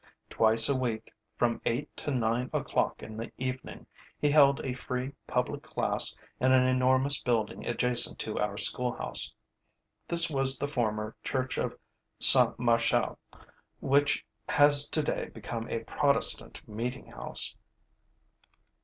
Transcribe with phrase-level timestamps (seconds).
[0.31, 3.85] Twice a week, from eight to nine o'clock in the evening,
[4.17, 9.31] he held a free public class in an enormous building adjacent to our schoolhouse.
[10.07, 11.77] This was the former Church of
[12.17, 13.19] Saint Martial,
[13.79, 17.55] which has today become a Protestant meeting house.